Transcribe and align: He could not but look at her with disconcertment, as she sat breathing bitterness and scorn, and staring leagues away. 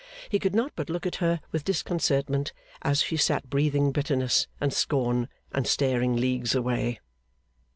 He 0.29 0.39
could 0.39 0.55
not 0.55 0.71
but 0.75 0.89
look 0.89 1.05
at 1.05 1.17
her 1.17 1.41
with 1.51 1.63
disconcertment, 1.63 2.53
as 2.81 3.03
she 3.03 3.17
sat 3.17 3.51
breathing 3.51 3.91
bitterness 3.91 4.47
and 4.59 4.73
scorn, 4.73 5.27
and 5.51 5.67
staring 5.67 6.15
leagues 6.15 6.55
away. 6.55 6.99